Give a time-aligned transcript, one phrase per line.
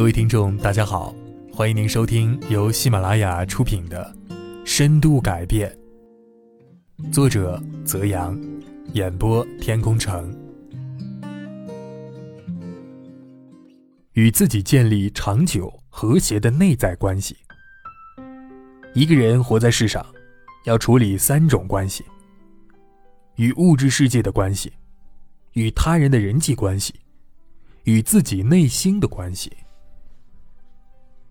[0.00, 1.14] 各位听众，大家好，
[1.52, 4.16] 欢迎您收听由喜马拉雅出品的
[4.64, 5.70] 《深度改变》，
[7.12, 8.34] 作者泽阳，
[8.94, 10.34] 演播天空城。
[14.12, 17.36] 与自己建立长久和谐的内在关系。
[18.94, 20.02] 一个人活在世上，
[20.64, 22.02] 要处理三种关系：
[23.36, 24.72] 与物质世界的关系，
[25.52, 26.94] 与他人的人际关系，
[27.84, 29.52] 与自己内心的关系。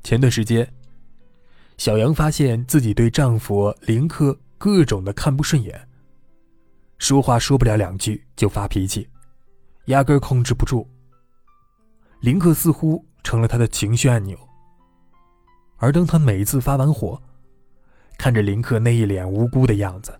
[0.04, 0.68] 前段时间，
[1.78, 5.88] 小杨发现自己对丈夫林克各种的看不顺眼，
[6.98, 9.08] 说话说不了两句就发脾气，
[9.86, 10.88] 压根控制不住。
[12.22, 14.38] 林克似乎成了他的情绪按钮，
[15.78, 17.22] 而当他每一次发完火，
[18.18, 20.18] 看着林克那一脸无辜的样子，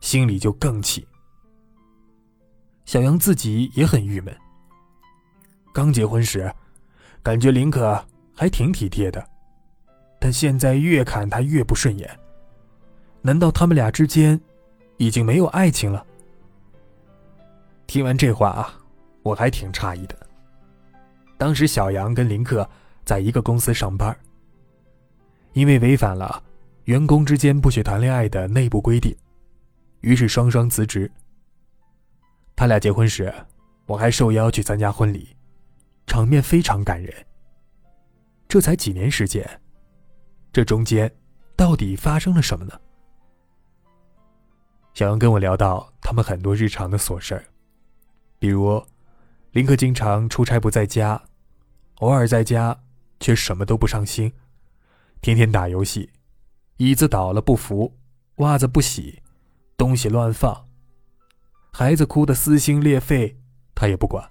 [0.00, 1.06] 心里就更气。
[2.84, 4.34] 小杨自己也很郁闷。
[5.74, 6.54] 刚结婚时，
[7.22, 8.02] 感觉林克。
[8.38, 9.28] 还挺体贴的，
[10.20, 12.08] 但现在越看他越不顺眼。
[13.20, 14.40] 难道他们俩之间
[14.96, 16.06] 已经没有爱情了？
[17.88, 18.78] 听完这话啊，
[19.24, 20.16] 我还挺诧异的。
[21.36, 22.68] 当时小杨跟林克
[23.04, 24.16] 在一个公司上班，
[25.52, 26.40] 因为违反了
[26.84, 29.12] 员工之间不许谈恋爱的内部规定，
[30.02, 31.10] 于是双双辞职。
[32.54, 33.34] 他俩结婚时，
[33.86, 35.36] 我还受邀去参加婚礼，
[36.06, 37.12] 场面非常感人。
[38.48, 39.60] 这才几年时间，
[40.50, 41.14] 这中间
[41.54, 42.80] 到底发生了什么呢？
[44.94, 47.44] 小杨跟我聊到他们很多日常的琐事儿，
[48.38, 48.82] 比如
[49.52, 51.22] 林克经常出差不在家，
[51.96, 52.80] 偶尔在家
[53.20, 54.32] 却什么都不上心，
[55.20, 56.10] 天天打游戏，
[56.78, 57.98] 椅子倒了不扶，
[58.36, 59.22] 袜子不洗，
[59.76, 60.66] 东西乱放，
[61.70, 63.38] 孩子哭得撕心裂肺，
[63.74, 64.26] 他也不管。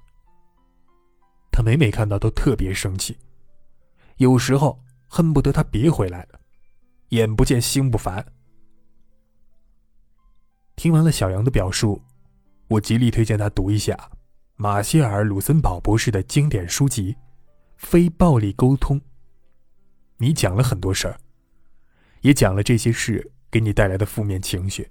[1.51, 3.15] 他每每看到都特别生气。
[4.17, 6.39] 有时候恨不得他别回来了，
[7.09, 8.33] 眼不见心不烦。
[10.75, 12.03] 听完了小杨的表述，
[12.67, 14.11] 我极力推荐他读一下
[14.55, 17.13] 马歇尔·鲁森堡博士的经典书籍
[17.77, 18.99] 《非暴力沟通》。
[20.17, 21.19] 你讲了很多事儿，
[22.21, 24.89] 也讲了这些事给你带来的负面情绪。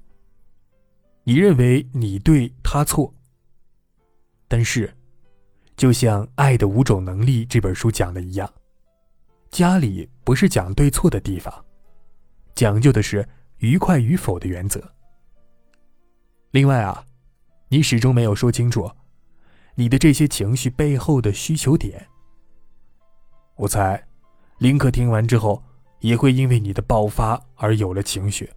[1.25, 3.12] 你认为你对他错，
[4.47, 4.97] 但是，
[5.77, 8.53] 就像《爱的五种能力》这本书讲的一样。
[9.51, 11.65] 家里不是讲对错的地方，
[12.55, 13.27] 讲究的是
[13.59, 14.93] 愉快与否的原则。
[16.51, 17.05] 另外啊，
[17.69, 18.91] 你始终没有说清楚
[19.75, 22.07] 你的这些情绪背后的需求点。
[23.57, 24.07] 我猜，
[24.59, 25.63] 林克听完之后
[26.01, 28.51] 也会因为你的爆发而有了情绪，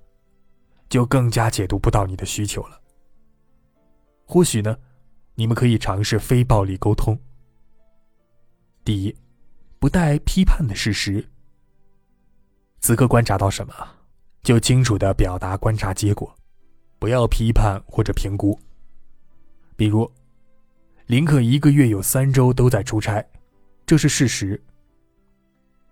[0.89, 2.81] 就更加解读不到你的需求了。
[4.25, 4.77] 或许呢，
[5.35, 7.17] 你们可以尝试非暴力沟通。
[8.83, 9.15] 第一。
[9.79, 11.25] 不带批判的事实。
[12.81, 13.73] 此刻观察到什么，
[14.43, 16.35] 就清楚的表达观察结果，
[16.99, 18.59] 不要批判或者评估。
[19.77, 20.09] 比如，
[21.07, 23.25] 林克一个月有三周都在出差，
[23.85, 24.61] 这是事实。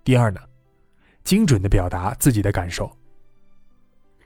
[0.03, 0.41] 第二呢，
[1.23, 2.91] 精准的表达自己的感受。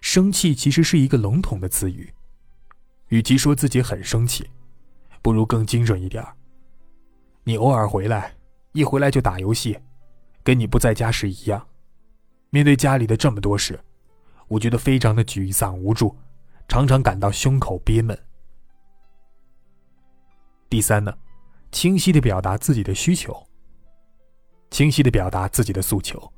[0.02, 2.12] 生气其实是一个笼统的词语，
[3.10, 4.50] 与其说自己很生气，
[5.22, 6.26] 不如更精准一点
[7.44, 8.34] 你偶尔回来。
[8.74, 9.80] 一回来就打游戏，
[10.44, 11.68] 跟你不在家时一样。
[12.50, 13.80] 面对家里的这么多事，
[14.48, 16.18] 我觉得非常的沮丧无助，
[16.68, 18.18] 常常感到胸口憋闷。
[20.70, 21.14] 第三呢，
[21.72, 23.46] 清晰的表达自己的需求，
[24.70, 26.32] 清晰的表达自己的诉求，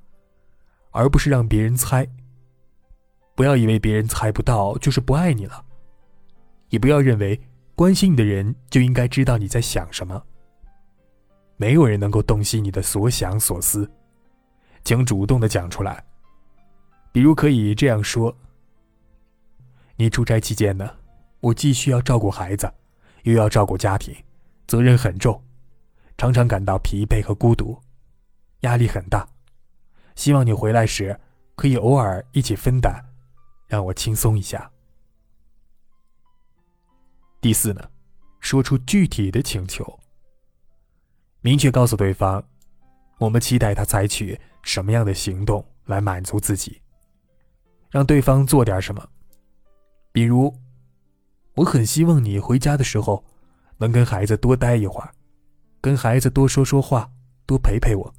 [0.91, 2.07] 而不是让别人猜。
[3.35, 5.65] 不要以为别人猜不到就是不爱你了，
[6.69, 7.39] 也不要认为
[7.75, 10.23] 关心你的人就应该知道你在想什么。
[11.57, 13.89] 没有人能够洞悉你的所想所思，
[14.83, 16.03] 请主动的讲出来。
[17.11, 18.35] 比如可以这样说
[19.95, 20.89] ：“你出差期间呢，
[21.39, 22.71] 我既需要照顾孩子，
[23.23, 24.15] 又要照顾家庭，
[24.65, 25.41] 责任很重，
[26.17, 27.79] 常常感到疲惫和孤独，
[28.61, 29.27] 压力很大。
[30.15, 31.19] 希望你回来时
[31.55, 32.93] 可以偶尔一起分担，
[33.67, 34.69] 让我轻松一下。”
[37.39, 37.89] 第四呢，
[38.39, 39.99] 说出具体的请求。
[41.43, 42.41] 明确告诉对方，
[43.19, 46.81] 我们期待他采取什么样的行动来满足自己，
[47.91, 49.05] 让对方做点什么。
[50.13, 50.57] 比如，
[51.55, 53.25] 我很希望你回家的时候
[53.77, 55.13] 能跟孩子多待一会儿，
[55.81, 57.11] 跟孩子多说说话，
[57.45, 58.13] 多陪陪我，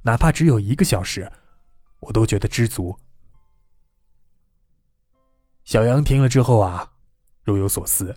[0.00, 1.30] 哪怕只有一个小时，
[2.00, 2.98] 我都觉得知足。
[5.64, 6.90] 小杨听了之后啊，
[7.42, 8.16] 若有所思，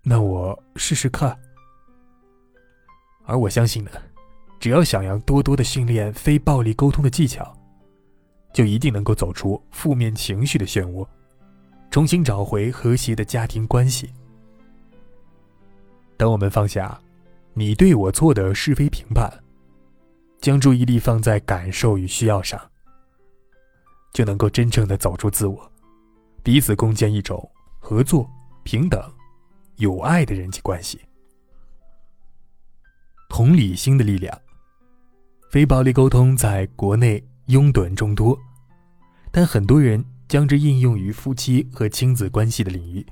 [0.00, 1.38] 那我试试看。
[3.24, 3.90] 而我相信呢，
[4.60, 7.56] 只要想要多多的训练非暴力沟通的技巧，
[8.52, 11.06] 就一定能够走出负面情绪的漩涡，
[11.90, 14.10] 重新找回和谐的家庭关系。
[16.16, 17.00] 当我们放下
[17.54, 19.30] 你对我错的是非评判，
[20.40, 22.60] 将注意力放在感受与需要上，
[24.12, 25.72] 就能够真正的走出自我，
[26.42, 28.30] 彼此共建一种合作、
[28.62, 29.02] 平等、
[29.76, 31.00] 有爱的人际关系。
[33.36, 34.40] 同理心的力量。
[35.50, 38.38] 非暴力沟通在国内拥趸众多，
[39.32, 43.04] 但很多人将之应用于夫妻和亲子关系的领域。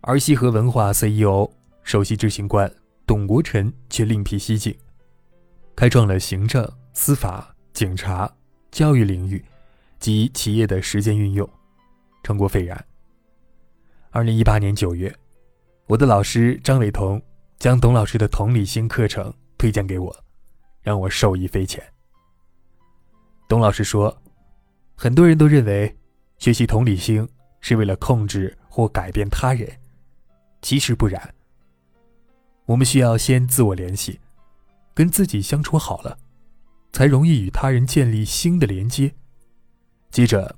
[0.00, 1.48] 而西河文化 CEO、
[1.84, 2.68] 首席执行官
[3.06, 4.76] 董国臣却另辟蹊径，
[5.76, 8.28] 开创了行政、司法、警察、
[8.72, 9.40] 教育领域
[10.00, 11.48] 及企业的实践运用，
[12.24, 12.84] 成果斐然。
[14.10, 15.14] 二零一八年九月，
[15.86, 17.22] 我的老师张伟彤
[17.58, 20.16] 将董老师的同理心课程推荐给我。
[20.82, 21.82] 让我受益匪浅。
[23.48, 24.16] 董老师说，
[24.94, 25.96] 很多人都认为
[26.38, 27.28] 学习同理心
[27.60, 29.68] 是为了控制或改变他人，
[30.62, 31.34] 其实不然。
[32.66, 34.20] 我们需要先自我联系，
[34.94, 36.16] 跟自己相处好了，
[36.92, 39.12] 才容易与他人建立新的连接。
[40.12, 40.56] 接着，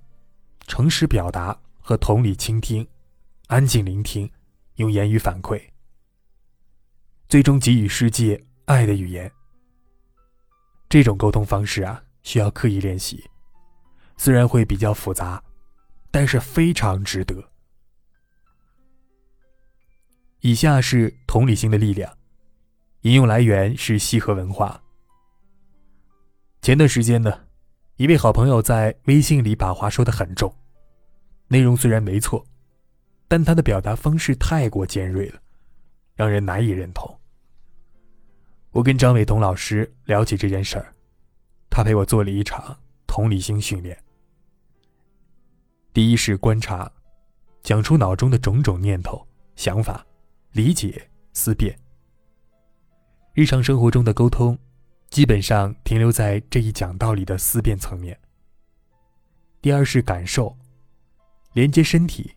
[0.67, 2.87] 诚实表达和同理倾听，
[3.47, 4.31] 安静聆听，
[4.75, 5.59] 用言语反馈，
[7.29, 9.31] 最终给予世界爱的语言。
[10.89, 13.23] 这种沟通方式啊，需要刻意练习，
[14.17, 15.43] 虽然会比较复杂，
[16.11, 17.37] 但是非常值得。
[20.41, 22.11] 以下是同理心的力量，
[23.03, 24.83] 引用来源是西河文化。
[26.63, 27.47] 前段时间呢，
[27.97, 30.51] 一位好朋友在微信里把话说的很重，
[31.49, 32.43] 内容虽然没错，
[33.27, 35.39] 但他的表达方式太过尖锐了，
[36.15, 37.18] 让人难以认同。
[38.71, 40.93] 我跟张伟东老师聊起这件事儿，
[41.71, 43.97] 他陪我做了一场同理心训练。
[45.93, 46.91] 第一是观察，
[47.63, 49.27] 讲出脑中的种种念头、
[49.57, 50.07] 想法，
[50.53, 51.77] 理解、思辨。
[53.33, 54.59] 日常生活中的沟通，
[55.09, 58.19] 基本上停留在这一讲道理的思辨层面。
[59.63, 60.57] 第二是感受，
[61.55, 62.35] 连接身体，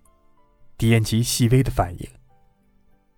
[0.78, 2.10] 体验其细微的反应。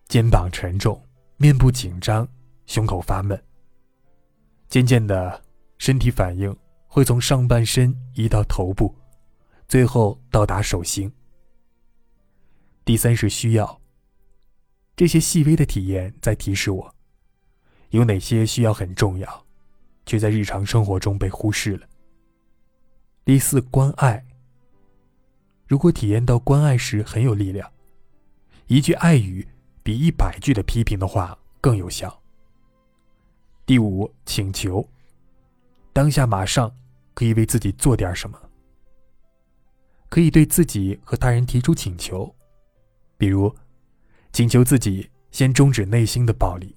[0.07, 1.01] 肩膀沉重，
[1.38, 2.27] 面部紧张。
[2.74, 3.40] 胸口发闷，
[4.68, 5.44] 渐渐的，
[5.78, 8.96] 身体反应会从上半身移到头部，
[9.68, 11.14] 最后到达手心。
[12.84, 13.80] 第三是需要。
[14.96, 16.96] 这些细微的体验在提示我，
[17.92, 19.46] 有哪些需要很重要，
[20.08, 21.88] 却在日常生活中被忽视了。
[23.24, 24.25] 第四关爱。
[25.68, 27.72] 如果体验到关爱时很有力量，
[28.66, 29.48] 一句爱语
[29.84, 32.23] 比一百句的批评的话更有效。
[33.65, 34.86] 第五，请求，
[35.94, 36.75] 当下马上
[37.13, 38.38] 可以为自己做点什么，
[40.10, 42.36] 可以对自己和他人提出请求，
[43.18, 43.56] 比如，
[44.33, 46.75] 请求自己先终止内心的暴力，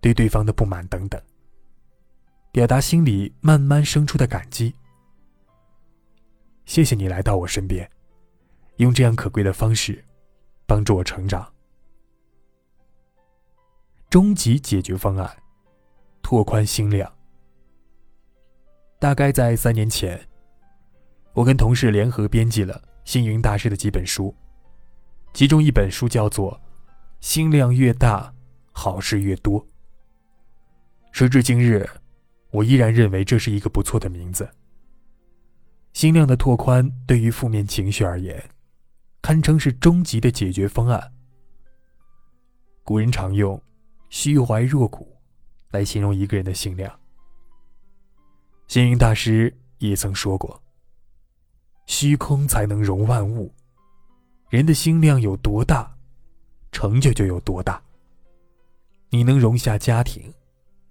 [0.00, 1.20] 对对方的不满等等，
[2.52, 4.72] 表达心里慢慢生出的感激。
[6.64, 7.90] 谢谢你来到我身边，
[8.76, 10.04] 用这样可贵的方式
[10.64, 11.52] 帮助我成长。
[14.08, 15.42] 终极解决方案。
[16.32, 17.12] 拓宽心量。
[18.98, 20.18] 大概在三年前，
[21.34, 24.34] 我跟同事联合编辑了星云大师的几本书，
[25.34, 26.52] 其中一本书叫做
[27.20, 28.32] 《心量越大，
[28.72, 29.60] 好事越多》。
[31.10, 31.86] 时至今日，
[32.50, 34.48] 我依然认为这是一个不错的名字。
[35.92, 38.42] 心量的拓宽对于负面情绪而言，
[39.20, 41.12] 堪称是终极的解决方案。
[42.84, 43.60] 古人常用
[44.08, 45.06] “虚怀若谷”。
[45.72, 47.00] 来形容一个人的心量。
[48.68, 50.62] 星云大师也曾说过
[51.86, 53.52] ：“虚空才能容万物，
[54.48, 55.94] 人的心量有多大，
[56.70, 57.82] 成就就有多大。
[59.10, 60.32] 你能容下家庭，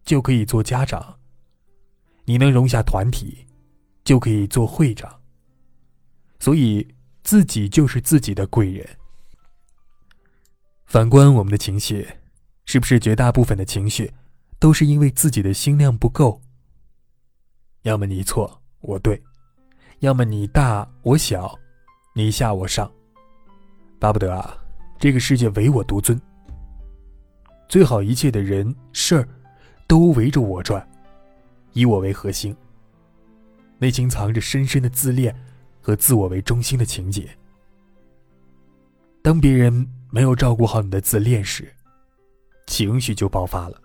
[0.03, 1.17] 就可以做家长；
[2.25, 3.47] 你能容下团体，
[4.03, 5.21] 就可以做会长。
[6.39, 6.87] 所以，
[7.23, 8.87] 自己就是自己的贵人。
[10.85, 12.07] 反观我们的情绪，
[12.65, 14.11] 是不是绝大部分的情绪？”
[14.61, 16.39] 都是因为自己的心量不够。
[17.81, 19.19] 要么你错我对，
[20.01, 21.57] 要么你大我小，
[22.13, 22.89] 你下我上，
[23.99, 24.55] 巴不得啊，
[24.99, 26.21] 这个世界唯我独尊。
[27.67, 29.27] 最好一切的人事儿
[29.87, 30.87] 都围着我转，
[31.73, 32.55] 以我为核心。
[33.79, 35.35] 内心藏着深深的自恋
[35.81, 37.27] 和自我为中心的情节。
[39.23, 41.73] 当别人没有照顾好你的自恋时，
[42.67, 43.81] 情绪就爆发了。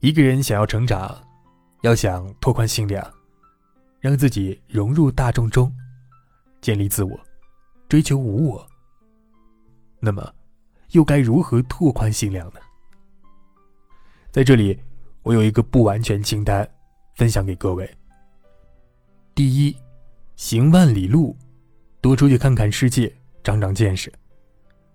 [0.00, 1.16] 一个人想要成长，
[1.80, 3.04] 要想拓宽心量，
[3.98, 5.72] 让自己融入大众中，
[6.60, 7.18] 建立自我，
[7.88, 8.66] 追求无我。
[9.98, 10.32] 那么，
[10.90, 12.60] 又该如何拓宽心量呢？
[14.30, 14.78] 在这里，
[15.22, 16.68] 我有一个不完全清单，
[17.14, 17.90] 分享给各位。
[19.34, 19.74] 第一，
[20.36, 21.34] 行万里路，
[22.02, 23.12] 多出去看看世界，
[23.42, 24.12] 长长见识。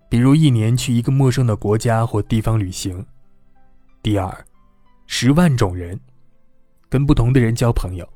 [0.08, 3.04] 比如一年去一个陌生的国家或地方旅行。
[4.04, 4.46] 第二，
[5.14, 6.00] 十万种人，
[6.88, 8.10] 跟不同的人交朋友，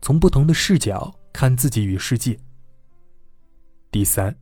[0.00, 2.38] 从不同的视角看自己与世界。
[3.90, 4.34] 第三，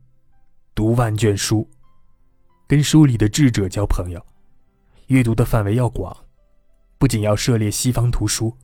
[0.75, 1.67] 读万卷书，
[2.67, 4.23] 跟书里的智者交朋友，
[5.07, 6.15] 阅读的范围要广，
[6.99, 8.55] 不仅要涉猎西方图书，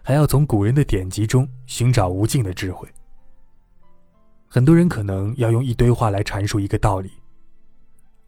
[0.00, 2.88] 还要从古人的典籍中寻找无尽的智慧。
[4.46, 7.10] 很多人可能要用一堆话来阐述一个道理。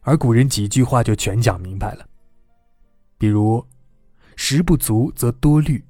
[0.01, 2.05] 而古人几句话就全讲明白了。
[3.17, 3.65] 比如，
[4.41, 5.85] 食不足则多虑，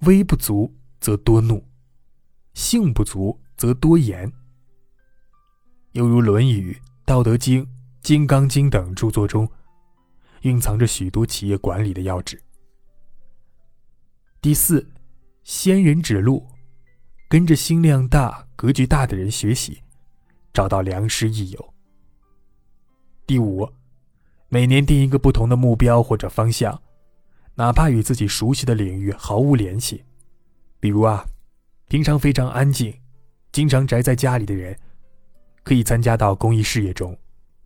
[0.00, 1.64] 威不足则多怒，
[2.52, 4.30] 性不足则多言。
[5.92, 6.72] 犹如《论语》
[7.06, 7.62] 《道德经》
[8.02, 9.48] 《金刚经》等著作中，
[10.42, 12.42] 蕴藏着许多企业管理的要旨。
[14.42, 14.90] 第四，
[15.44, 16.48] 仙人指路，
[17.28, 19.80] 跟着心量大、格局大的人学习，
[20.52, 21.74] 找到良师益友。
[23.24, 23.72] 第五，
[24.48, 26.82] 每年定一个不同的目标或者方向，
[27.58, 30.04] 哪怕与自己熟悉的领域毫无联系。
[30.78, 31.26] 比如啊，
[31.88, 32.96] 平常非常安静、
[33.50, 34.78] 经常宅在家里的人，
[35.64, 37.18] 可以参加到公益事业中，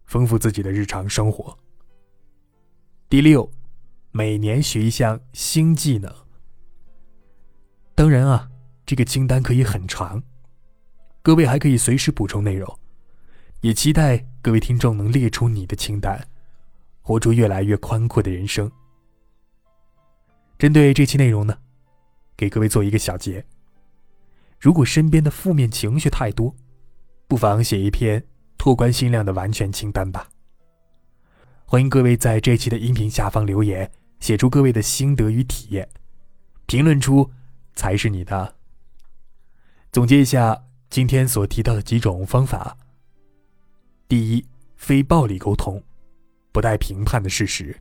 [0.07, 1.55] 丰富自己的日常生活。
[3.11, 3.53] 第六，
[4.13, 6.11] 每年学一项新技能。
[7.95, 8.49] 当然啊，
[8.87, 10.23] 这个清单可以很长，
[11.21, 12.79] 各位还可以随时补充内容。
[13.61, 16.27] 也期待各位听众能列出你的清单，
[17.03, 18.73] 活出越来越宽阔的人生。
[20.63, 21.59] 针对这期内容呢，
[22.37, 23.45] 给各位做一个小结：
[24.61, 26.55] 如果身边的负面情绪太多，
[27.27, 28.25] 不妨写一篇
[28.57, 30.29] 拓宽心量的完全清单吧。
[31.65, 33.91] 欢迎各位在这期的音频下方留言，
[34.21, 35.89] 写出各位的心得与体验，
[36.67, 37.29] 评论出
[37.75, 38.55] 才是你的。
[39.91, 42.79] 总结一下今天所提到的几种方法。
[44.07, 45.83] 第一，非暴力沟通，
[46.53, 47.81] 不带评判的事实，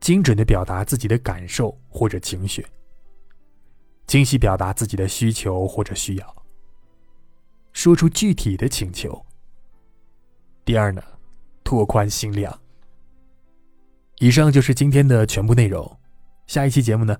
[0.00, 2.64] 精准的表达自己的感受或者情绪，
[4.06, 6.36] 清晰表达自己的需求或者需要，
[7.72, 9.24] 说出具体的请求。
[10.64, 11.02] 第二呢，
[11.64, 12.58] 拓宽心量。
[14.20, 15.98] 以上就是今天的全部内容，
[16.46, 17.16] 下一期节目呢，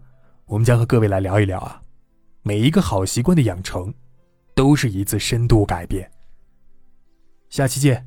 [0.47, 1.83] 我们将和各位来聊一聊啊，
[2.43, 3.93] 每一个好习惯的养成，
[4.55, 6.11] 都是一次深度改变。
[7.51, 8.07] 下期见，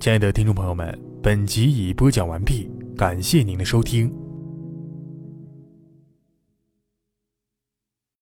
[0.00, 4.27] 亲爱的听众朋友们，本集已播讲完毕，感谢您的收听。